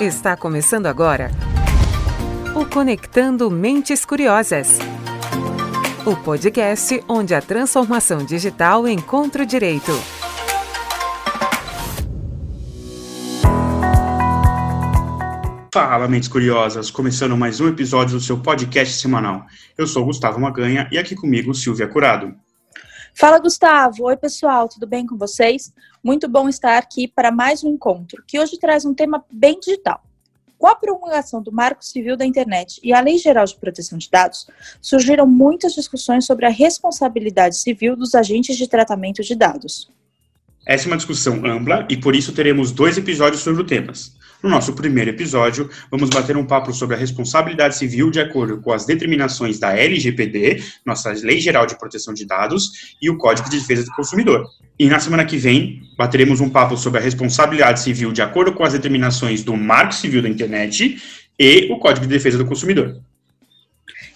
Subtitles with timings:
[0.00, 1.30] Está começando agora
[2.54, 4.78] o Conectando Mentes Curiosas.
[6.04, 9.92] O podcast onde a transformação digital encontra o direito.
[15.72, 16.90] Fala, mentes curiosas!
[16.90, 19.46] Começando mais um episódio do seu podcast semanal.
[19.78, 22.34] Eu sou Gustavo Maganha e aqui comigo Silvia Curado.
[23.18, 24.04] Fala, Gustavo.
[24.04, 25.72] Oi, pessoal, tudo bem com vocês?
[26.04, 30.04] Muito bom estar aqui para mais um encontro, que hoje traz um tema bem digital.
[30.58, 34.10] Com a promulgação do Marco Civil da Internet e a Lei Geral de Proteção de
[34.10, 34.46] Dados,
[34.82, 39.90] surgiram muitas discussões sobre a responsabilidade civil dos agentes de tratamento de dados.
[40.66, 43.94] Essa é uma discussão ampla e por isso teremos dois episódios sobre o tema.
[44.42, 48.72] No nosso primeiro episódio, vamos bater um papo sobre a responsabilidade civil de acordo com
[48.72, 53.58] as determinações da LGPD, nossa Lei Geral de Proteção de Dados, e o Código de
[53.58, 54.46] Defesa do Consumidor.
[54.78, 58.62] E na semana que vem, bateremos um papo sobre a responsabilidade civil de acordo com
[58.62, 61.00] as determinações do Marco Civil da Internet
[61.38, 63.00] e o Código de Defesa do Consumidor.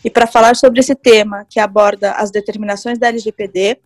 [0.04, 3.78] E para falar sobre esse tema, que aborda as determinações da LGPD,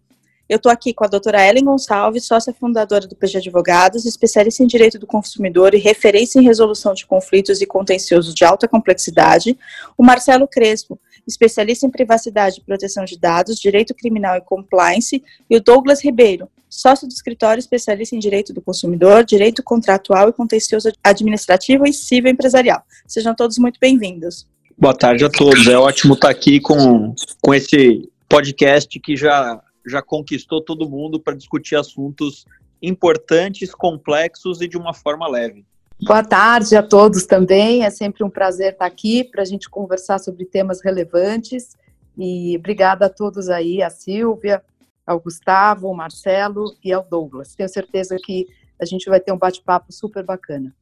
[0.49, 4.67] eu estou aqui com a doutora Ellen Gonçalves, sócia fundadora do PG Advogados, especialista em
[4.67, 9.57] direito do consumidor e referência em resolução de conflitos e contenciosos de alta complexidade,
[9.97, 15.57] o Marcelo Crespo, especialista em privacidade e proteção de dados, direito criminal e compliance, e
[15.57, 20.93] o Douglas Ribeiro, sócio do escritório especialista em direito do consumidor, direito contratual e contencioso
[21.03, 22.83] administrativo e civil empresarial.
[23.07, 24.47] Sejam todos muito bem-vindos.
[24.77, 25.67] Boa tarde a todos.
[25.67, 31.35] É ótimo estar aqui com, com esse podcast que já já conquistou todo mundo para
[31.35, 32.45] discutir assuntos
[32.81, 35.65] importantes, complexos e de uma forma leve.
[36.03, 37.85] Boa tarde a todos também.
[37.85, 41.77] É sempre um prazer estar aqui para a gente conversar sobre temas relevantes.
[42.19, 44.63] E obrigada a todos aí, a Silvia,
[45.07, 47.55] ao Gustavo, ao Marcelo e ao Douglas.
[47.55, 48.47] Tenho certeza que
[48.81, 50.75] a gente vai ter um bate-papo super bacana.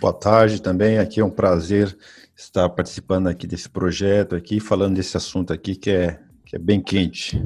[0.00, 0.98] Boa tarde também.
[0.98, 1.96] Aqui é um prazer
[2.36, 6.82] estar participando aqui desse projeto aqui, falando desse assunto aqui que é, que é bem
[6.82, 7.42] quente.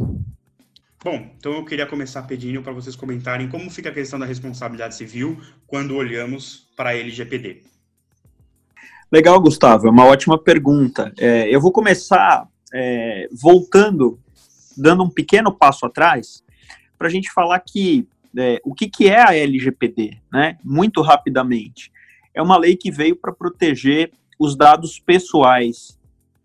[1.02, 4.96] Bom, então eu queria começar pedindo para vocês comentarem como fica a questão da responsabilidade
[4.96, 7.62] civil quando olhamos para a LGPD.
[9.10, 11.12] Legal, Gustavo, é uma ótima pergunta.
[11.16, 14.18] É, eu vou começar é, voltando,
[14.76, 16.42] dando um pequeno passo atrás,
[16.98, 18.06] para a gente falar que
[18.36, 20.58] é, o que, que é a LGPD, né?
[20.64, 21.92] Muito rapidamente.
[22.34, 25.96] É uma lei que veio para proteger os dados pessoais.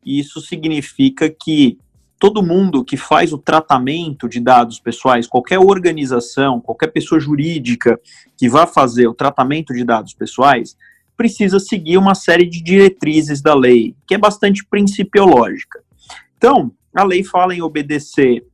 [0.06, 1.78] E isso significa que
[2.24, 8.00] todo mundo que faz o tratamento de dados pessoais, qualquer organização, qualquer pessoa jurídica
[8.38, 10.78] que vá fazer o tratamento de dados pessoais,
[11.18, 15.84] precisa seguir uma série de diretrizes da lei, que é bastante principiológica.
[16.38, 18.48] Então, a lei fala em obedecer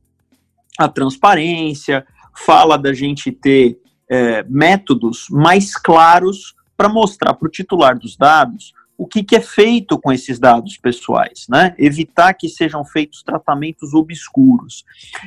[0.76, 2.04] à transparência,
[2.34, 3.78] fala da gente ter
[4.10, 9.40] é, métodos mais claros para mostrar para o titular dos dados o que, que, é
[9.40, 11.74] feito com esses dados pessoais, né?
[11.78, 14.84] Evitar que sejam feitos tratamentos obscuros.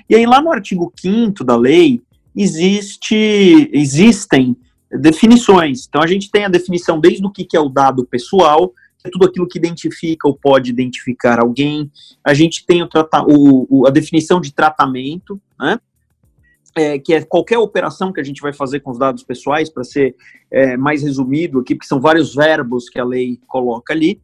[0.08, 2.00] E aí, lá no artigo 5 da lei,
[2.36, 4.56] existe, existem
[4.92, 5.88] definições.
[5.88, 8.72] Então, a gente tem a definição desde o que, que é o dado pessoal,
[9.04, 11.92] é tudo aquilo que identifica ou pode identificar alguém.
[12.24, 12.88] A gente tem o,
[13.28, 15.80] o, o a definição de tratamento, né?
[16.76, 19.84] É, que é qualquer operação que a gente vai fazer com os dados pessoais, para
[19.84, 20.16] ser
[20.52, 24.22] é, mais resumido aqui, porque são vários verbos que a lei coloca ali,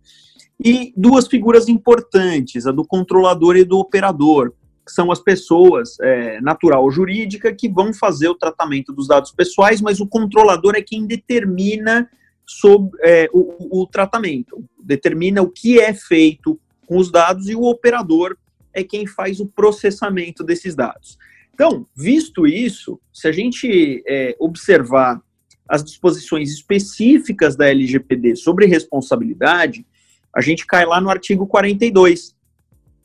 [0.64, 4.54] e duas figuras importantes, a do controlador e do operador,
[4.86, 9.32] que são as pessoas é, natural ou jurídica que vão fazer o tratamento dos dados
[9.32, 12.10] pessoais, mas o controlador é quem determina
[12.46, 17.64] sobre, é, o, o tratamento, determina o que é feito com os dados e o
[17.64, 18.36] operador
[18.74, 21.18] é quem faz o processamento desses dados.
[21.60, 25.22] Então, visto isso, se a gente é, observar
[25.68, 29.86] as disposições específicas da LGPD sobre responsabilidade,
[30.34, 32.34] a gente cai lá no artigo 42,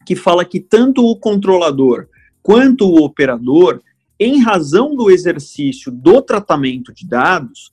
[0.06, 2.06] que fala que tanto o controlador
[2.44, 3.82] quanto o operador,
[4.20, 7.72] em razão do exercício do tratamento de dados,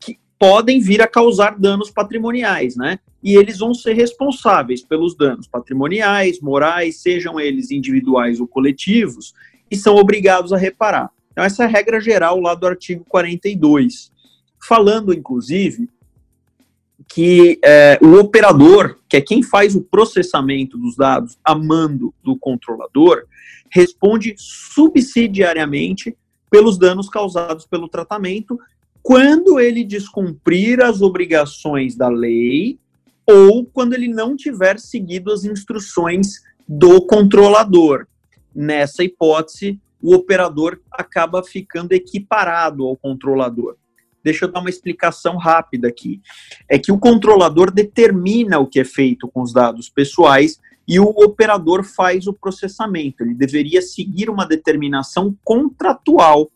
[0.00, 2.98] que podem vir a causar danos patrimoniais, né?
[3.22, 9.32] E eles vão ser responsáveis pelos danos patrimoniais, morais, sejam eles individuais ou coletivos,
[9.70, 11.10] e são obrigados a reparar.
[11.32, 14.10] Então, essa é a regra geral lá do artigo 42.
[14.66, 15.88] Falando, inclusive,
[17.08, 22.36] que é, o operador, que é quem faz o processamento dos dados a mando do
[22.36, 23.24] controlador,
[23.70, 26.16] responde subsidiariamente
[26.50, 28.58] pelos danos causados pelo tratamento
[29.02, 32.78] quando ele descumprir as obrigações da lei
[33.26, 38.06] ou quando ele não tiver seguido as instruções do controlador
[38.58, 43.76] nessa hipótese, o operador acaba ficando equiparado ao controlador.
[44.24, 46.20] deixa eu dar uma explicação rápida aqui.
[46.68, 51.04] É que o controlador determina o que é feito com os dados pessoais e o
[51.04, 53.22] operador faz o processamento.
[53.22, 56.50] Ele deveria seguir uma determinação contratual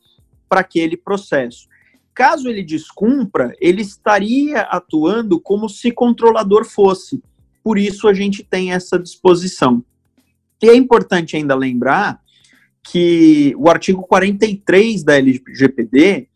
[0.48, 1.68] para aquele processo.
[2.12, 7.22] Caso ele descumpra, ele estaria atuando como se controlador fosse.
[7.62, 9.84] Por isso a gente tem essa disposição.
[10.62, 12.20] E é importante ainda lembrar
[12.84, 16.28] que o artigo 43 da LGPD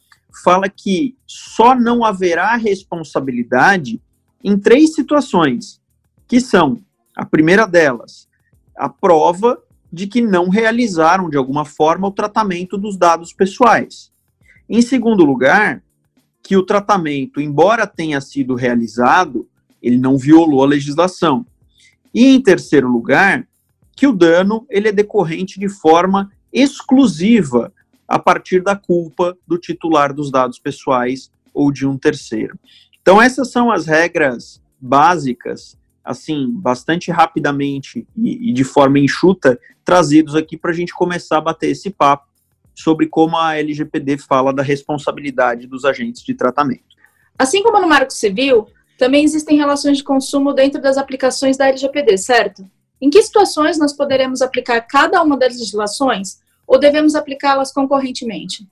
[0.42, 4.00] fala que só não haverá responsabilidade
[4.42, 5.80] em três situações,
[6.26, 6.78] que são,
[7.14, 8.28] a primeira delas,
[8.76, 9.60] a prova
[9.92, 14.12] de que não realizaram de alguma forma o tratamento dos dados pessoais.
[14.68, 15.82] Em segundo lugar,
[16.42, 19.48] que o tratamento, embora tenha sido realizado,
[19.82, 21.46] ele não violou a legislação.
[22.12, 23.46] E em terceiro lugar,
[23.96, 27.72] que o dano ele é decorrente de forma exclusiva
[28.06, 32.56] a partir da culpa do titular dos dados pessoais ou de um terceiro.
[33.00, 40.34] Então essas são as regras básicas, assim, bastante rapidamente e, e de forma enxuta, trazidos
[40.36, 42.26] aqui para a gente começar a bater esse papo
[42.74, 46.84] sobre como a LGPD fala da responsabilidade dos agentes de tratamento.
[47.38, 48.66] Assim como no Marco Civil,
[48.98, 52.64] também existem relações de consumo dentro das aplicações da LGPD, certo?
[53.00, 58.66] Em que situações nós poderemos aplicar cada uma das legislações ou devemos aplicá-las concorrentemente?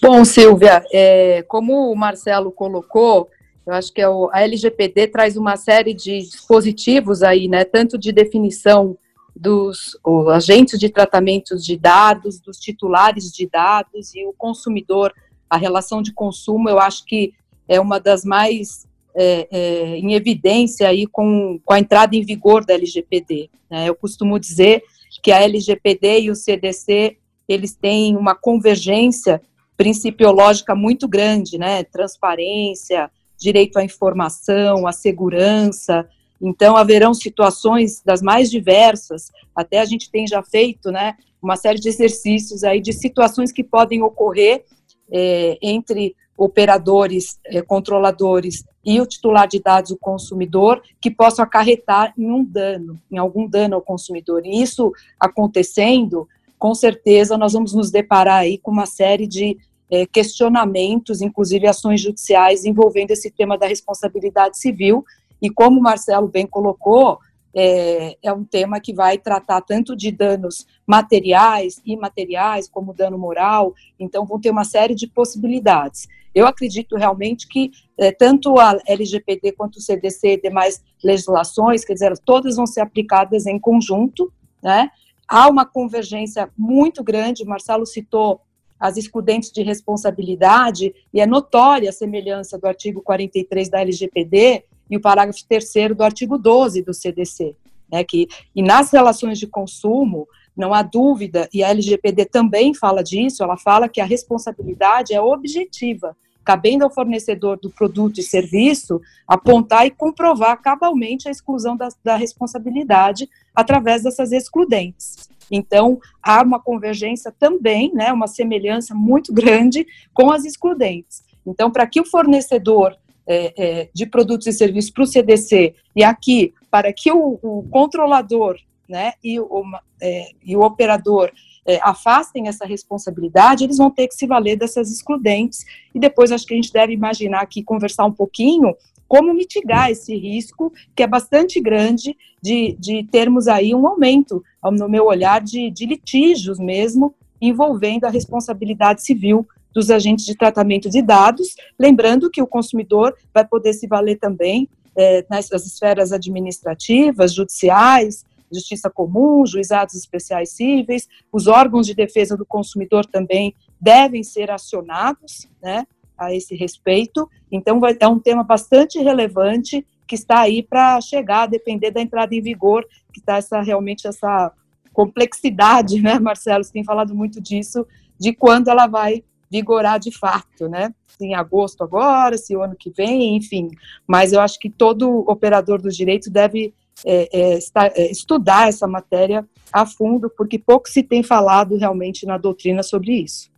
[0.00, 3.30] Bom, Silvia, é, como o Marcelo colocou,
[3.64, 8.12] eu acho que é a LGPD traz uma série de dispositivos aí, né, tanto de
[8.12, 8.98] definição
[9.34, 9.96] dos
[10.30, 15.14] agentes de tratamentos de dados, dos titulares de dados e o consumidor,
[15.48, 17.32] a relação de consumo, eu acho que
[17.68, 22.64] é uma das mais é, é, em evidência aí com, com a entrada em vigor
[22.64, 23.50] da LGPD.
[23.70, 23.88] Né?
[23.88, 24.82] Eu costumo dizer
[25.22, 27.16] que a LGPD e o CDC
[27.48, 29.42] eles têm uma convergência
[29.76, 31.82] principiológica muito grande, né?
[31.84, 36.08] Transparência, direito à informação, à segurança.
[36.40, 41.78] Então, haverão situações das mais diversas, até a gente tem já feito, né, uma série
[41.78, 44.64] de exercícios aí de situações que podem ocorrer
[45.10, 52.12] é, entre operadores, é, controladores e o titular de dados, o consumidor, que possam acarretar
[52.18, 54.44] em um dano, em algum dano ao consumidor.
[54.44, 56.28] E isso acontecendo,
[56.58, 59.56] com certeza nós vamos nos deparar aí com uma série de
[59.88, 65.04] é, questionamentos, inclusive ações judiciais envolvendo esse tema da responsabilidade civil.
[65.40, 67.20] E como o Marcelo bem colocou,
[67.54, 73.74] é, é, um tema que vai tratar tanto de danos materiais, imateriais, como dano moral,
[73.98, 76.08] então vão ter uma série de possibilidades.
[76.34, 81.92] Eu acredito realmente que é, tanto a LGPD quanto o CDC e demais legislações, quer
[81.92, 84.32] dizer, todas vão ser aplicadas em conjunto,
[84.62, 84.88] né?
[85.28, 88.40] Há uma convergência muito grande, Marcelo citou
[88.78, 94.96] as excludentes de responsabilidade, e é notória a semelhança do artigo 43 da LGPD e
[94.98, 97.56] o parágrafo 3 do artigo 12 do CDC,
[97.90, 103.02] né, que, e nas relações de consumo, não há dúvida, e a LGPD também fala
[103.02, 109.00] disso, ela fala que a responsabilidade é objetiva, cabendo ao fornecedor do produto e serviço
[109.26, 115.26] apontar e comprovar cabalmente a exclusão da, da responsabilidade através dessas excludentes.
[115.50, 121.22] Então, há uma convergência também, né, uma semelhança muito grande com as excludentes.
[121.46, 122.94] Então, para que o fornecedor
[123.26, 127.66] é, é, de produtos e serviços para o CDC e aqui, para que o, o
[127.70, 129.64] controlador né, e, o,
[130.00, 131.30] é, e o operador
[131.66, 135.64] é, afastem essa responsabilidade, eles vão ter que se valer dessas excludentes.
[135.94, 138.74] E depois acho que a gente deve imaginar aqui, conversar um pouquinho
[139.06, 144.88] como mitigar esse risco, que é bastante grande, de, de termos aí um aumento, no
[144.88, 151.02] meu olhar, de, de litígios mesmo, envolvendo a responsabilidade civil dos agentes de tratamento de
[151.02, 158.24] dados, lembrando que o consumidor vai poder se valer também é, nas esferas administrativas, judiciais,
[158.52, 165.48] justiça comum, juizados especiais cíveis, os órgãos de defesa do consumidor também devem ser acionados,
[165.62, 165.86] né,
[166.16, 167.28] a esse respeito.
[167.50, 172.00] Então, vai, é um tema bastante relevante que está aí para chegar, a depender da
[172.00, 174.52] entrada em vigor, que está essa, realmente essa
[174.92, 176.62] complexidade, né, Marcelo?
[176.62, 177.86] Você tem falado muito disso,
[178.20, 180.94] de quando ela vai vigorar de fato, né?
[181.20, 183.68] Em agosto agora, se o ano que vem, enfim.
[184.06, 186.72] Mas eu acho que todo operador do direito deve
[187.04, 192.38] é, é, é, estudar essa matéria a fundo, porque pouco se tem falado realmente na
[192.38, 193.50] doutrina sobre isso.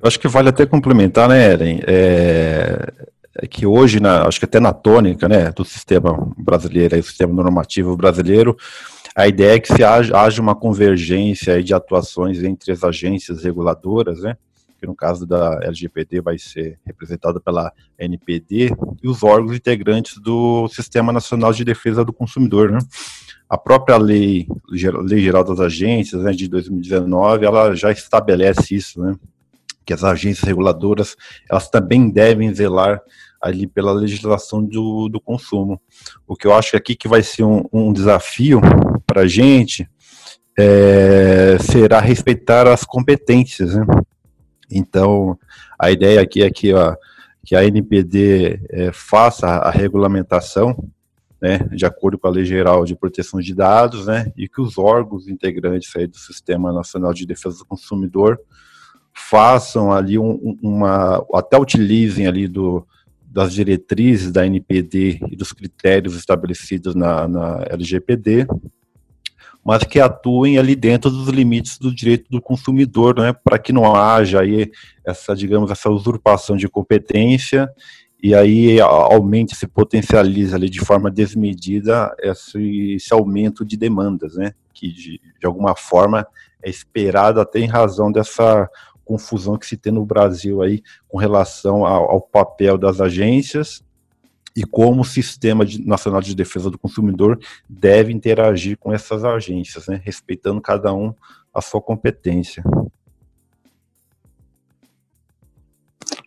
[0.00, 1.80] Eu acho que vale até complementar, né, Eren?
[1.86, 2.92] É,
[3.36, 7.04] é que hoje, na, acho que até na tônica né, do sistema brasileiro, aí, o
[7.04, 8.56] sistema normativo brasileiro,
[9.16, 14.20] a ideia é que se haja, haja uma convergência de atuações entre as agências reguladoras,
[14.20, 14.36] né?
[14.84, 18.70] Que no caso da LGPD vai ser representado pela NPD,
[19.02, 22.78] e os órgãos integrantes do Sistema Nacional de Defesa do Consumidor, né?
[23.48, 29.16] A própria lei, lei geral das agências, né, de 2019, ela já estabelece isso, né?
[29.86, 31.16] Que as agências reguladoras,
[31.50, 33.00] elas também devem zelar
[33.40, 35.80] ali pela legislação do, do consumo.
[36.26, 38.60] O que eu acho aqui que vai ser um, um desafio
[39.06, 39.88] para a gente
[40.58, 43.74] é, será respeitar as competências.
[43.74, 43.84] Né?
[44.74, 45.38] Então,
[45.78, 46.96] a ideia aqui é que, ó,
[47.44, 50.76] que a NPD é, faça a regulamentação
[51.40, 54.78] né, de acordo com a Lei Geral de Proteção de Dados, né, e que os
[54.78, 58.40] órgãos integrantes aí do Sistema Nacional de Defesa do Consumidor
[59.12, 62.86] façam ali um, uma, até utilizem ali do,
[63.22, 68.46] das diretrizes da NPD e dos critérios estabelecidos na, na LGPD,
[69.64, 73.96] mas que atuem ali dentro dos limites do direito do consumidor, né, para que não
[73.96, 74.70] haja aí
[75.04, 77.68] essa, digamos, essa usurpação de competência
[78.22, 84.52] e aí aumente, se potencializa ali de forma desmedida esse, esse aumento de demandas, né,
[84.72, 86.26] que de, de alguma forma
[86.62, 88.68] é esperado até em razão dessa
[89.04, 93.83] confusão que se tem no Brasil aí com relação ao, ao papel das agências
[94.56, 100.00] e como o Sistema Nacional de Defesa do Consumidor deve interagir com essas agências, né,
[100.04, 101.12] respeitando cada um
[101.52, 102.62] a sua competência.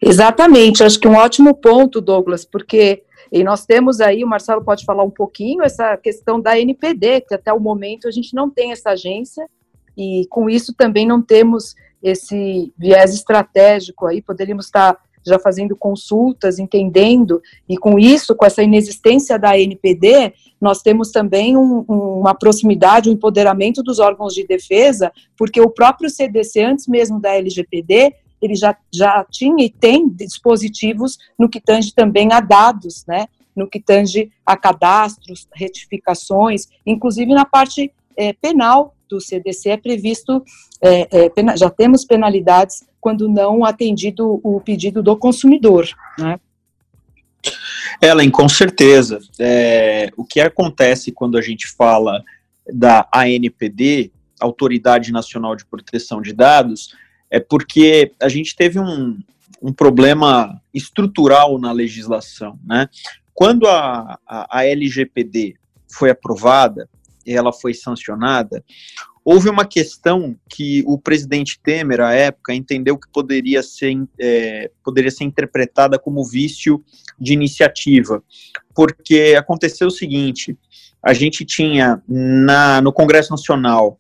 [0.01, 4.85] Exatamente, acho que um ótimo ponto, Douglas, porque e nós temos aí, o Marcelo pode
[4.85, 8.71] falar um pouquinho, essa questão da NPD, que até o momento a gente não tem
[8.71, 9.47] essa agência,
[9.97, 14.97] e com isso também não temos esse viés estratégico aí, poderíamos estar
[15.29, 21.55] já fazendo consultas, entendendo, e com isso, com essa inexistência da NPD, nós temos também
[21.55, 27.19] um, uma proximidade, um empoderamento dos órgãos de defesa, porque o próprio CDC, antes mesmo
[27.19, 33.03] da LGPD, ele já, já tinha e tem dispositivos no que tange também a dados,
[33.07, 39.77] né, no que tange a cadastros, retificações, inclusive na parte é, penal do CDC é
[39.77, 40.43] previsto,
[40.81, 45.87] é, é, já temos penalidades quando não atendido o pedido do consumidor.
[46.17, 46.39] Né?
[48.01, 49.19] Ellen, com certeza.
[49.39, 52.23] É, o que acontece quando a gente fala
[52.71, 56.93] da ANPD, Autoridade Nacional de Proteção de Dados,
[57.29, 59.17] é porque a gente teve um,
[59.61, 62.59] um problema estrutural na legislação.
[62.65, 62.87] Né?
[63.33, 65.55] Quando a, a, a LGPD
[65.89, 66.89] foi aprovada,
[67.33, 68.63] ela foi sancionada,
[69.23, 75.11] houve uma questão que o presidente Temer, à época, entendeu que poderia ser, é, poderia
[75.11, 76.81] ser interpretada como vício
[77.19, 78.23] de iniciativa,
[78.73, 80.57] porque aconteceu o seguinte:
[81.03, 83.97] a gente tinha na, no Congresso Nacional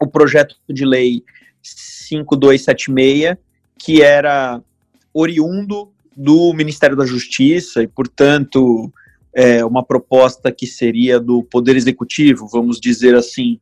[0.00, 1.22] o projeto de lei
[1.62, 3.36] 5276,
[3.78, 4.60] que era
[5.12, 8.92] oriundo do Ministério da Justiça e, portanto,
[9.34, 13.58] é, uma proposta que seria do Poder Executivo, vamos dizer assim.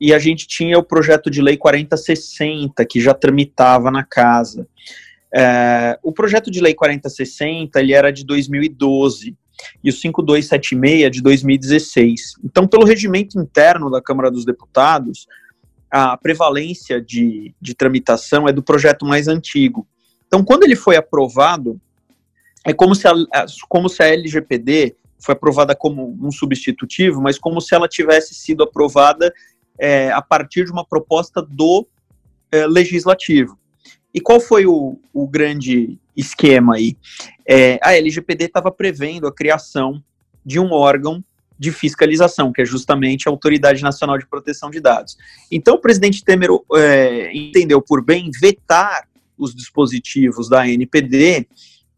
[0.00, 4.66] E a gente tinha o projeto de lei 4060, que já tramitava na casa.
[5.34, 9.36] É, o projeto de lei 4060 ele era de 2012
[9.82, 12.34] e o 5276 de 2016.
[12.44, 15.26] Então, pelo regimento interno da Câmara dos Deputados,
[15.90, 19.86] a prevalência de, de tramitação é do projeto mais antigo.
[20.26, 21.80] Então, quando ele foi aprovado,
[22.64, 23.14] é como se a,
[23.68, 28.62] como se a LGPD foi aprovada como um substitutivo, mas como se ela tivesse sido
[28.62, 29.32] aprovada
[29.78, 31.86] é, a partir de uma proposta do
[32.50, 33.58] é, legislativo.
[34.12, 36.96] E qual foi o, o grande esquema aí?
[37.46, 40.02] É, a LGPD estava prevendo a criação
[40.44, 41.22] de um órgão
[41.58, 45.16] de fiscalização, que é justamente a Autoridade Nacional de Proteção de Dados.
[45.50, 51.46] Então, o presidente Temer é, entendeu por bem vetar os dispositivos da NPD,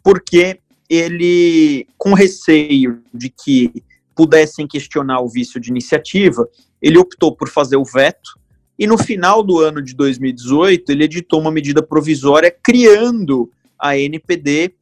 [0.03, 0.59] porque
[0.91, 6.49] ele, com receio de que pudessem questionar o vício de iniciativa,
[6.83, 8.41] ele optou por fazer o veto
[8.77, 14.73] e no final do ano de 2018 ele editou uma medida provisória criando a NPD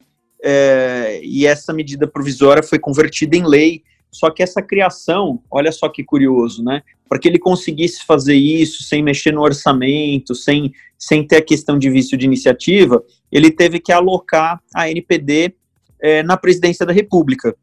[0.42, 3.82] é, e essa medida provisória foi convertida em lei.
[4.10, 6.82] Só que essa criação, olha só que curioso, né?
[7.06, 11.78] Para que ele conseguisse fazer isso sem mexer no orçamento, sem, sem ter a questão
[11.78, 15.54] de vício de iniciativa, ele teve que alocar a NPD
[16.00, 17.54] é, na presidência da República.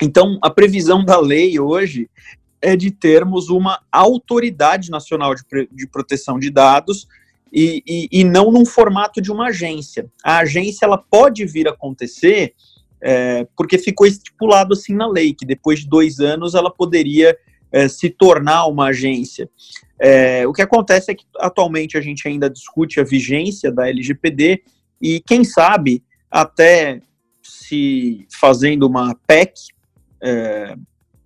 [0.00, 2.08] Então, a previsão da lei hoje
[2.60, 7.06] é de termos uma autoridade nacional de, de proteção de dados
[7.52, 10.10] e, e, e, não num formato de uma agência.
[10.22, 12.54] A agência ela pode vir a acontecer
[13.00, 17.36] é, porque ficou estipulado assim na lei que depois de dois anos ela poderia
[17.70, 19.48] é, se tornar uma agência.
[19.98, 24.62] É, o que acontece é que atualmente a gente ainda discute a vigência da LGPD
[25.00, 27.00] e quem sabe até
[27.66, 29.52] se fazendo uma PEC
[30.22, 30.76] é,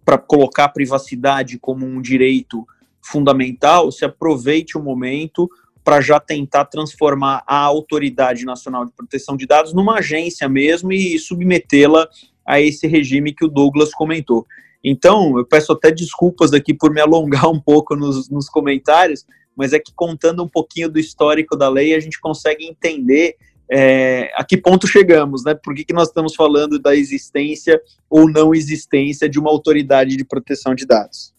[0.05, 2.67] para colocar a privacidade como um direito
[3.03, 5.49] fundamental, se aproveite o momento
[5.85, 11.19] para já tentar transformar a Autoridade Nacional de Proteção de Dados numa agência mesmo e
[11.19, 12.09] submetê-la
[12.47, 14.47] a esse regime que o Douglas comentou.
[14.83, 19.73] Então, eu peço até desculpas aqui por me alongar um pouco nos, nos comentários, mas
[19.73, 23.37] é que contando um pouquinho do histórico da lei, a gente consegue entender
[23.71, 25.55] é, a que ponto chegamos, né?
[25.55, 30.25] Por que, que nós estamos falando da existência ou não existência de uma autoridade de
[30.25, 31.33] proteção de dados?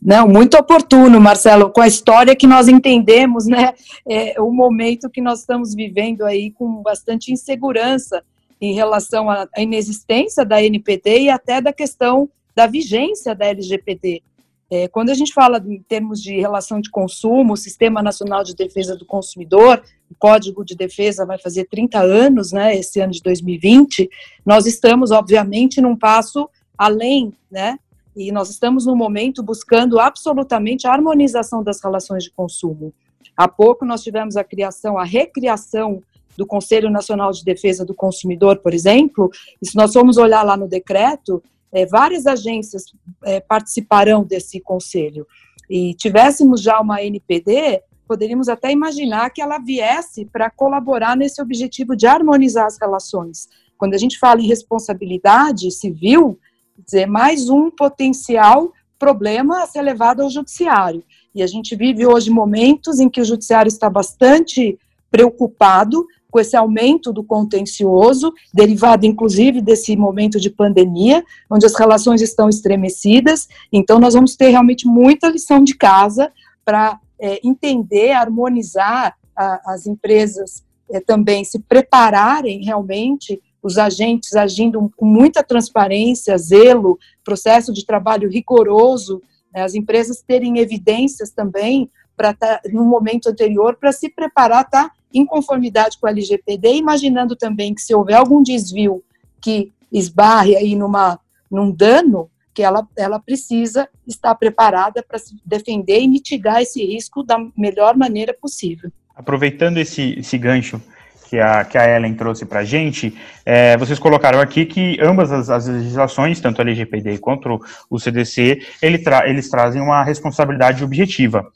[0.00, 3.72] Não, muito oportuno, Marcelo, com a história que nós entendemos, né?
[4.08, 8.22] É, o momento que nós estamos vivendo aí com bastante insegurança
[8.60, 14.22] em relação à inexistência da NPD e até da questão da vigência da LGPD.
[14.70, 18.54] É, quando a gente fala em termos de relação de consumo, o Sistema Nacional de
[18.54, 23.22] Defesa do Consumidor, o Código de Defesa vai fazer 30 anos, né, esse ano de
[23.22, 24.08] 2020,
[24.44, 27.78] nós estamos, obviamente, num passo além, né,
[28.16, 32.92] e nós estamos no momento buscando absolutamente a harmonização das relações de consumo.
[33.36, 36.02] Há pouco nós tivemos a criação, a recriação
[36.36, 39.30] do Conselho Nacional de Defesa do Consumidor, por exemplo,
[39.60, 41.42] e se nós formos olhar lá no decreto,
[41.74, 42.84] é, várias agências
[43.24, 45.26] é, participarão desse conselho.
[45.68, 51.96] E tivéssemos já uma NPD, poderíamos até imaginar que ela viesse para colaborar nesse objetivo
[51.96, 53.48] de harmonizar as relações.
[53.76, 56.38] Quando a gente fala em responsabilidade civil,
[56.78, 61.02] dizer, mais um potencial problema a ser levado ao judiciário.
[61.34, 64.78] E a gente vive hoje momentos em que o judiciário está bastante
[65.10, 72.20] preocupado com esse aumento do contencioso, derivado inclusive desse momento de pandemia, onde as relações
[72.20, 73.46] estão estremecidas.
[73.72, 76.32] Então, nós vamos ter realmente muita lição de casa
[76.64, 84.90] para é, entender, harmonizar a, as empresas é, também se prepararem realmente, os agentes agindo
[84.96, 89.22] com muita transparência, zelo, processo de trabalho rigoroso,
[89.54, 94.68] né, as empresas terem evidências também para estar tá, no momento anterior para se preparar,
[94.68, 94.90] tá?
[95.14, 99.02] Em conformidade com a LGPD, imaginando também que se houver algum desvio
[99.40, 106.00] que esbarre aí numa, num dano, que ela, ela precisa estar preparada para se defender
[106.00, 108.90] e mitigar esse risco da melhor maneira possível.
[109.14, 110.80] Aproveitando esse, esse gancho
[111.28, 115.32] que a, que a Ellen trouxe para a gente, é, vocês colocaram aqui que ambas
[115.32, 117.60] as, as, legislações, tanto a LGPD quanto
[117.90, 121.46] o CDC, ele tra eles trazem uma responsabilidade objetiva.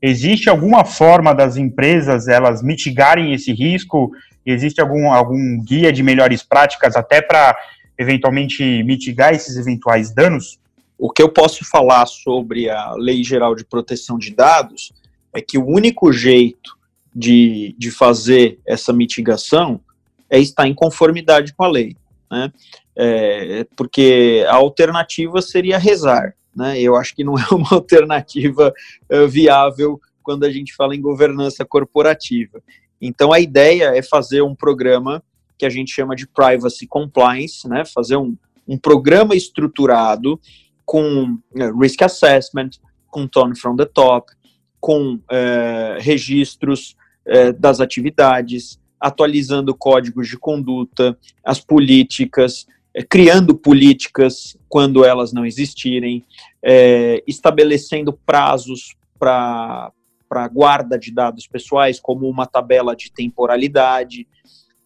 [0.00, 4.10] Existe alguma forma das empresas elas mitigarem esse risco?
[4.44, 7.56] Existe algum, algum guia de melhores práticas até para
[7.98, 10.58] eventualmente mitigar esses eventuais danos?
[10.98, 14.92] O que eu posso falar sobre a Lei Geral de Proteção de Dados
[15.34, 16.76] é que o único jeito
[17.16, 19.80] de, de fazer essa mitigação
[20.28, 21.96] é estar em conformidade com a lei,
[22.30, 22.52] né?
[22.94, 26.78] É, porque a alternativa seria rezar, né?
[26.78, 28.70] Eu acho que não é uma alternativa
[29.10, 32.62] uh, viável quando a gente fala em governança corporativa.
[33.00, 35.22] Então a ideia é fazer um programa
[35.58, 37.82] que a gente chama de privacy compliance, né?
[37.86, 38.36] Fazer um,
[38.68, 40.38] um programa estruturado
[40.84, 42.72] com uh, risk assessment,
[43.08, 44.30] com tone from the top,
[44.78, 46.94] com uh, registros
[47.26, 55.44] é, das atividades, atualizando códigos de conduta, as políticas, é, criando políticas quando elas não
[55.44, 56.24] existirem,
[56.62, 59.92] é, estabelecendo prazos para
[60.28, 64.26] para guarda de dados pessoais, como uma tabela de temporalidade,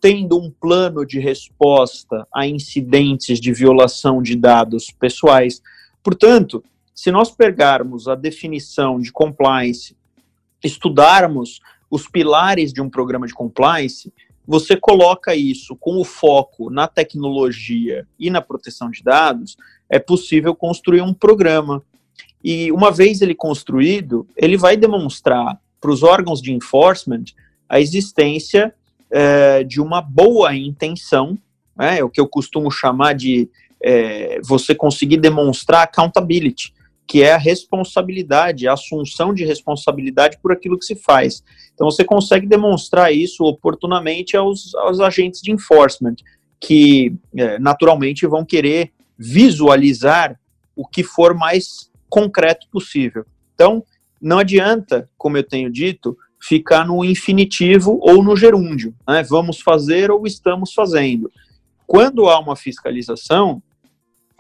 [0.00, 5.62] tendo um plano de resposta a incidentes de violação de dados pessoais.
[6.02, 6.62] Portanto,
[6.94, 9.96] se nós pegarmos a definição de compliance,
[10.62, 14.12] estudarmos os pilares de um programa de compliance,
[14.46, 19.56] você coloca isso com o foco na tecnologia e na proteção de dados,
[19.88, 21.82] é possível construir um programa.
[22.42, 27.24] E uma vez ele construído, ele vai demonstrar para os órgãos de enforcement
[27.68, 28.74] a existência
[29.10, 31.36] é, de uma boa intenção,
[31.76, 33.48] né, é o que eu costumo chamar de
[33.82, 36.72] é, você conseguir demonstrar accountability
[37.10, 41.42] que é a responsabilidade, a assunção de responsabilidade por aquilo que se faz.
[41.74, 46.14] Então, você consegue demonstrar isso oportunamente aos, aos agentes de enforcement,
[46.60, 50.38] que é, naturalmente vão querer visualizar
[50.76, 53.26] o que for mais concreto possível.
[53.56, 53.84] Então,
[54.22, 58.94] não adianta, como eu tenho dito, ficar no infinitivo ou no gerúndio.
[59.08, 59.24] Né?
[59.24, 61.28] Vamos fazer ou estamos fazendo.
[61.88, 63.60] Quando há uma fiscalização,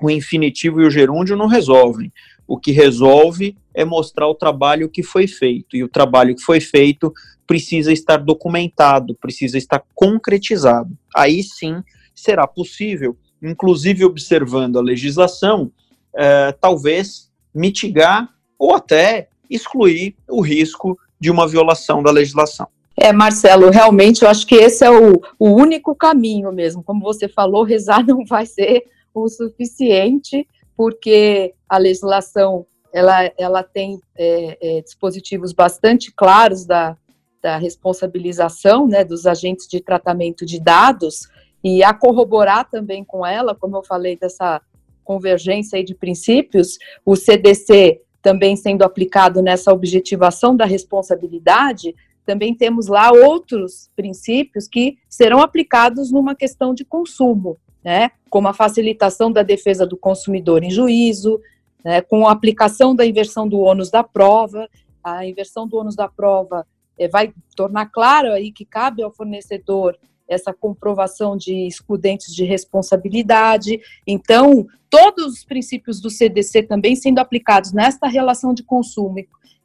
[0.00, 2.12] o infinitivo e o gerúndio não resolvem
[2.50, 5.76] o que resolve é mostrar o trabalho que foi feito.
[5.76, 7.14] E o trabalho que foi feito
[7.46, 10.90] precisa estar documentado, precisa estar concretizado.
[11.14, 11.80] Aí sim
[12.12, 15.70] será possível, inclusive observando a legislação,
[16.12, 22.66] é, talvez mitigar ou até excluir o risco de uma violação da legislação.
[22.96, 26.82] É, Marcelo, realmente eu acho que esse é o, o único caminho mesmo.
[26.82, 28.82] Como você falou, rezar não vai ser
[29.14, 30.44] o suficiente,
[30.80, 36.96] porque a legislação ela, ela tem é, é, dispositivos bastante claros da,
[37.42, 41.28] da responsabilização né, dos agentes de tratamento de dados,
[41.62, 44.62] e a corroborar também com ela, como eu falei dessa
[45.04, 53.12] convergência de princípios, o CDC também sendo aplicado nessa objetivação da responsabilidade, também temos lá
[53.12, 59.86] outros princípios que serão aplicados numa questão de consumo, né, como a facilitação da defesa
[59.86, 61.40] do consumidor em juízo,
[61.84, 64.68] né, com a aplicação da inversão do ônus da prova,
[65.02, 66.66] a inversão do ônus da prova
[66.98, 69.96] é, vai tornar claro aí que cabe ao fornecedor
[70.28, 73.80] essa comprovação de excludentes de responsabilidade.
[74.06, 79.16] Então, todos os princípios do CDC também sendo aplicados nesta relação de consumo,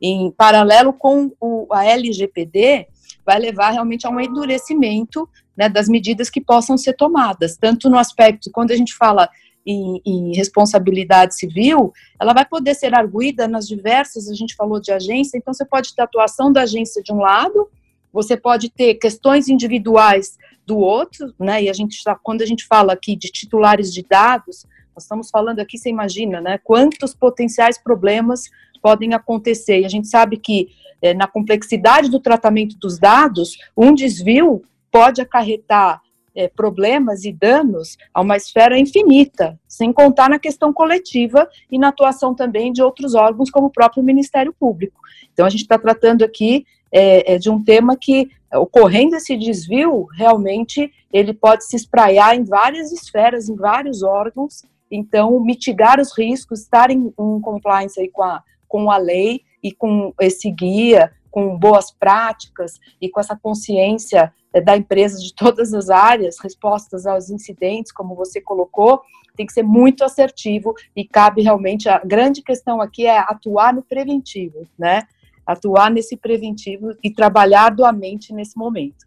[0.02, 2.88] em paralelo com o, a LGPD,
[3.26, 7.98] vai levar realmente a um endurecimento né, das medidas que possam ser tomadas, tanto no
[7.98, 9.30] aspecto, quando a gente fala
[9.66, 14.92] em, em, responsabilidade civil, ela vai poder ser arguída nas diversas, a gente falou de
[14.92, 17.68] agência, então você pode ter atuação da agência de um lado,
[18.14, 21.64] você pode ter questões individuais do outro, né?
[21.64, 25.60] E a gente quando a gente fala aqui de titulares de dados, nós estamos falando
[25.60, 26.58] aqui, você imagina, né?
[26.64, 28.50] Quantos potenciais problemas
[28.86, 29.80] podem acontecer.
[29.80, 30.70] E a gente sabe que
[31.02, 36.00] é, na complexidade do tratamento dos dados, um desvio pode acarretar
[36.36, 41.88] é, problemas e danos a uma esfera infinita, sem contar na questão coletiva e na
[41.88, 45.02] atuação também de outros órgãos, como o próprio Ministério Público.
[45.34, 50.94] Então, a gente está tratando aqui é, de um tema que, ocorrendo esse desvio, realmente
[51.12, 56.92] ele pode se espraiar em várias esferas, em vários órgãos, então, mitigar os riscos, estar
[56.92, 61.92] em, em compliance aí com a, com a lei e com esse guia, com boas
[61.92, 67.92] práticas e com essa consciência é, da empresa de todas as áreas, respostas aos incidentes,
[67.92, 69.02] como você colocou,
[69.36, 73.84] tem que ser muito assertivo e cabe realmente a grande questão aqui é atuar no
[73.84, 75.04] preventivo, né?
[75.46, 79.06] atuar nesse preventivo e trabalhar arduamente nesse momento.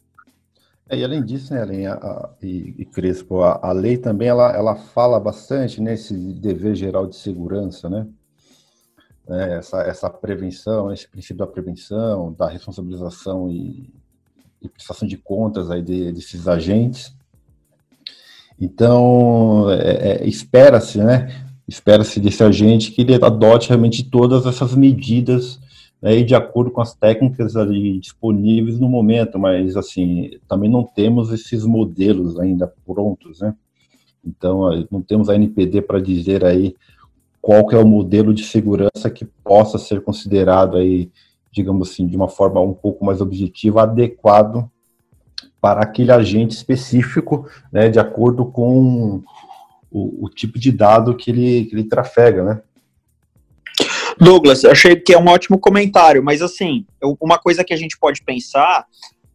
[0.89, 4.29] É, e além disso, né, Ellen, a, a, e, e, Crespo, a, a, lei também
[4.29, 8.07] ela, ela fala bastante nesse dever geral de segurança, né?
[9.31, 13.93] É, essa, essa prevenção, esse princípio da prevenção, da responsabilização e,
[14.63, 17.15] e prestação de contas aí de, desses agentes.
[18.59, 21.47] Então, é, é, espera-se, né?
[21.69, 25.61] Espera-se desse agente que ele adote realmente todas essas medidas
[26.01, 31.31] né, de acordo com as técnicas ali disponíveis no momento, mas assim, também não temos
[31.33, 33.55] esses modelos ainda prontos, né?
[34.25, 36.75] Então, não temos a NPD para dizer aí
[37.41, 41.11] qual que é o modelo de segurança que possa ser considerado aí,
[41.51, 44.71] digamos assim, de uma forma um pouco mais objetiva, adequado
[45.61, 49.23] para aquele agente específico, né, de acordo com
[49.91, 52.63] o, o tipo de dado que ele, que ele trafega, né?
[54.21, 56.85] Douglas, achei que é um ótimo comentário, mas assim,
[57.21, 58.85] uma coisa que a gente pode pensar,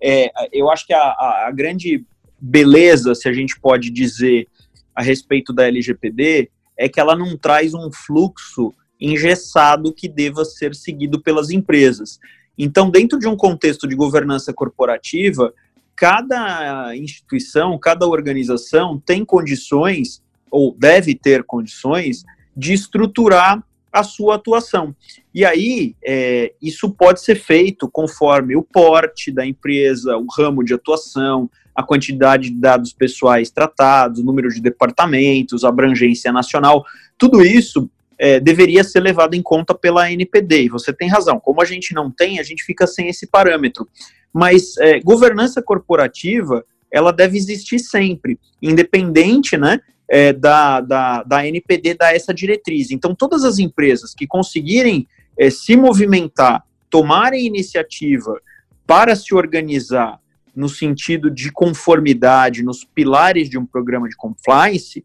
[0.01, 2.05] é, eu acho que a, a, a grande
[2.39, 4.47] beleza, se a gente pode dizer,
[4.93, 10.73] a respeito da LGPD, é que ela não traz um fluxo engessado que deva ser
[10.73, 12.19] seguido pelas empresas.
[12.57, 15.53] Então, dentro de um contexto de governança corporativa,
[15.95, 22.23] cada instituição, cada organização tem condições, ou deve ter condições,
[22.55, 24.95] de estruturar a sua atuação.
[25.33, 30.73] E aí, é, isso pode ser feito conforme o porte da empresa, o ramo de
[30.73, 36.85] atuação, a quantidade de dados pessoais tratados, número de departamentos, abrangência nacional,
[37.17, 40.63] tudo isso é, deveria ser levado em conta pela NPD.
[40.63, 43.87] E você tem razão, como a gente não tem, a gente fica sem esse parâmetro.
[44.31, 51.95] Mas é, governança corporativa, ela deve existir sempre, independente né, é, da, da, da NPD
[51.95, 52.91] dar essa diretriz.
[52.91, 55.07] Então, todas as empresas que conseguirem
[55.37, 58.39] é, se movimentar, tomarem iniciativa
[58.85, 60.19] para se organizar
[60.55, 65.03] no sentido de conformidade, nos pilares de um programa de compliance,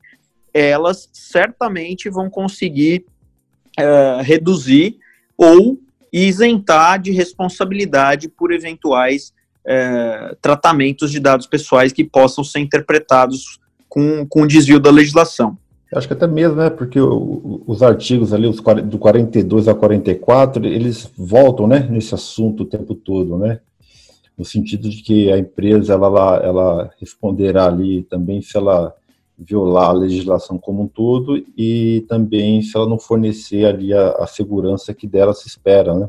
[0.52, 3.06] elas certamente vão conseguir
[3.78, 4.98] é, reduzir
[5.36, 5.78] ou
[6.12, 9.32] isentar de responsabilidade por eventuais
[9.66, 15.56] é, tratamentos de dados pessoais que possam ser interpretados com, com desvio da legislação.
[15.94, 16.68] Acho que até mesmo, né?
[16.68, 21.86] Porque os artigos ali, os do 42 a 44, eles voltam, né?
[21.90, 23.60] Nesse assunto o tempo todo, né?
[24.38, 28.94] No sentido de que a empresa ela, ela responderá ali também se ela
[29.36, 34.26] violar a legislação como um todo e também se ela não fornecer ali a, a
[34.26, 36.08] segurança que dela se espera, né?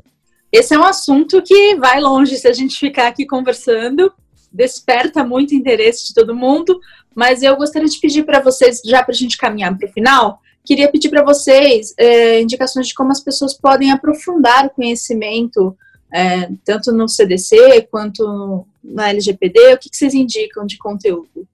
[0.52, 4.12] Esse é um assunto que vai longe se a gente ficar aqui conversando,
[4.52, 6.80] desperta muito interesse de todo mundo,
[7.14, 10.40] mas eu gostaria de pedir para vocês, já para a gente caminhar para o final,
[10.66, 15.78] queria pedir para vocês é, indicações de como as pessoas podem aprofundar o conhecimento,
[16.12, 19.74] é, tanto no CDC quanto na LGPD.
[19.74, 21.48] O que, que vocês indicam de conteúdo?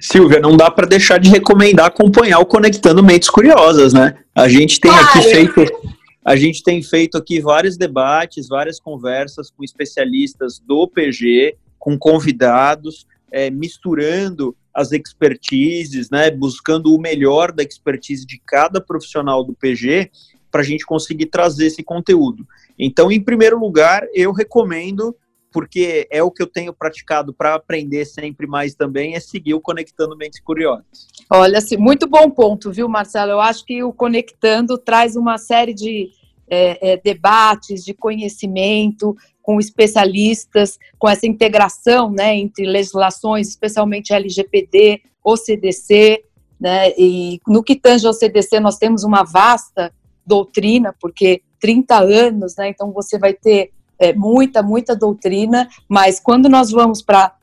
[0.00, 4.16] Silvia, não dá para deixar de recomendar acompanhar o Conectando Mentes Curiosas, né?
[4.34, 5.06] A gente tem claro.
[5.06, 5.92] aqui feito
[6.24, 13.06] a gente tem feito aqui vários debates, várias conversas com especialistas do PG, com convidados,
[13.32, 20.10] é, misturando as expertises, né, buscando o melhor da expertise de cada profissional do PG
[20.50, 22.46] para a gente conseguir trazer esse conteúdo.
[22.78, 25.14] Então, em primeiro lugar, eu recomendo,
[25.52, 29.60] porque é o que eu tenho praticado para aprender sempre mais também, é seguir o
[29.60, 31.06] Conectando Mentes Curiosas.
[31.30, 33.32] Olha, muito bom ponto, viu, Marcelo?
[33.32, 36.10] Eu acho que o Conectando traz uma série de
[36.48, 45.02] é, é, debates, de conhecimento, com especialistas, com essa integração né, entre legislações, especialmente LGPD,
[45.24, 46.22] OCDC,
[46.60, 49.92] né, e no que tange ao CDC nós temos uma vasta
[50.24, 56.48] doutrina, porque 30 anos, né, então você vai ter é, muita, muita doutrina, mas quando
[56.48, 57.36] nós vamos para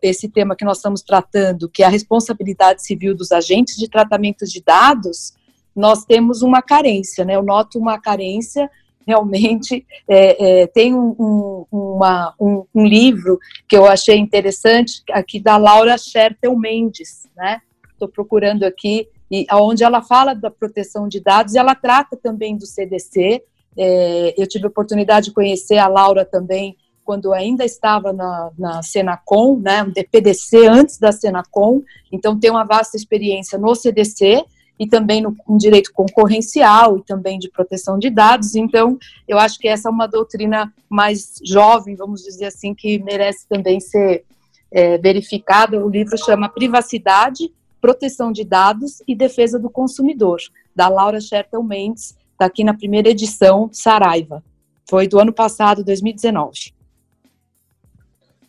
[0.00, 4.46] esse tema que nós estamos tratando, que é a responsabilidade civil dos agentes de tratamento
[4.46, 5.34] de dados,
[5.76, 8.70] nós temos uma carência, né, eu noto uma carência
[9.08, 15.40] realmente é, é, tem um, um, uma, um, um, livro que eu achei interessante, aqui
[15.40, 17.62] da Laura Schertel Mendes, né?
[17.90, 22.54] Estou procurando aqui, e onde ela fala da proteção de dados e ela trata também
[22.54, 23.42] do CDC.
[23.78, 28.82] É, eu tive a oportunidade de conhecer a Laura também quando ainda estava na, na
[28.82, 31.80] Senacom, né, um DPDC antes da Senacom,
[32.12, 34.44] então tem uma vasta experiência no CDC,
[34.78, 38.54] e também no, direito concorrencial e também de proteção de dados.
[38.54, 43.46] Então, eu acho que essa é uma doutrina mais jovem, vamos dizer assim, que merece
[43.48, 44.24] também ser
[44.70, 45.84] é, verificada.
[45.84, 50.38] O livro chama Privacidade, Proteção de Dados e Defesa do Consumidor,
[50.74, 54.44] da Laura Schertel Mendes, está aqui na primeira edição, Saraiva.
[54.88, 56.72] Foi do ano passado, 2019.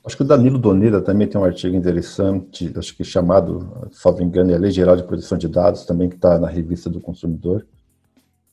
[0.06, 4.52] Acho que o Danilo Doneda também tem um artigo interessante, acho que chamado, salvo engano,
[4.52, 7.66] é a Lei Geral de Proteção de Dados, também que está na revista do consumidor.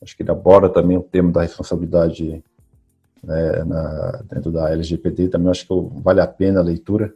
[0.02, 2.42] Acho que ele aborda também o tema da responsabilidade
[3.22, 7.12] né, na, dentro da LGPD, também acho que vale a pena a leitura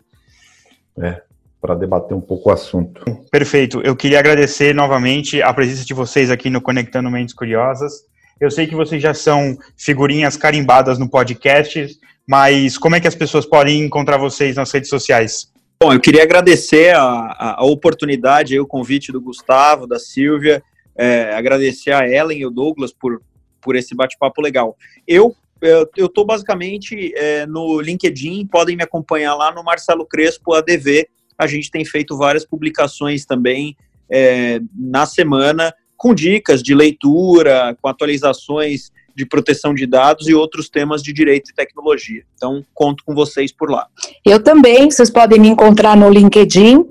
[0.97, 1.21] né,
[1.61, 3.03] para debater um pouco o assunto.
[3.31, 3.81] Perfeito.
[3.83, 8.10] Eu queria agradecer novamente a presença de vocês aqui no Conectando Mentes Curiosas.
[8.41, 13.15] Eu sei que vocês já são figurinhas carimbadas no podcast, mas como é que as
[13.15, 15.53] pessoas podem encontrar vocês nas redes sociais?
[15.83, 20.63] Bom, eu queria agradecer a, a, oportunidade, o convite do Gustavo, da Silvia,
[20.97, 23.21] é, agradecer a Ellen e o Douglas por,
[23.61, 24.77] por esse bate-papo legal.
[25.07, 31.07] Eu eu estou basicamente é, no LinkedIn, podem me acompanhar lá no Marcelo Crespo ADV.
[31.37, 33.77] A gente tem feito várias publicações também
[34.11, 40.71] é, na semana, com dicas de leitura, com atualizações de proteção de dados e outros
[40.71, 42.23] temas de direito e tecnologia.
[42.35, 43.87] Então, conto com vocês por lá.
[44.25, 46.87] Eu também, vocês podem me encontrar no LinkedIn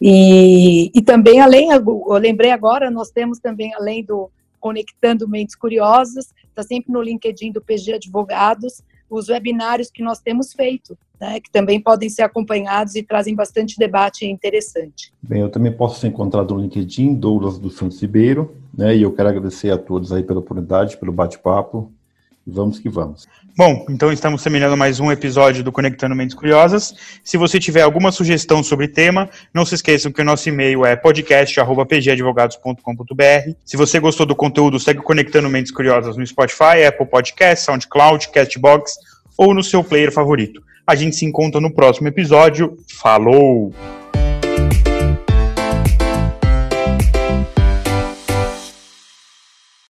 [0.00, 6.32] e, e também, além, eu lembrei agora, nós temos também, além do Conectando Mentes Curiosas,
[6.48, 11.50] está sempre no LinkedIn do PG Advogados, os webinários que nós temos feito, né, que
[11.50, 15.12] também podem ser acompanhados e trazem bastante debate interessante.
[15.22, 19.12] Bem, eu também posso ser encontrado no LinkedIn, Douglas do Santos Ribeiro, né, e eu
[19.12, 21.92] quero agradecer a todos aí pela oportunidade, pelo bate-papo,
[22.46, 23.26] Vamos que vamos.
[23.56, 26.94] Bom, então estamos terminando mais um episódio do Conectando Mentes Curiosas.
[27.22, 30.94] Se você tiver alguma sugestão sobre tema, não se esqueçam que o nosso e-mail é
[30.94, 33.54] podcast.pgadvogados.com.br.
[33.64, 38.96] Se você gostou do conteúdo, segue Conectando Mentes Curiosas no Spotify, Apple Podcast, SoundCloud, Castbox
[39.38, 40.62] ou no seu player favorito.
[40.86, 42.76] A gente se encontra no próximo episódio.
[43.00, 43.72] Falou!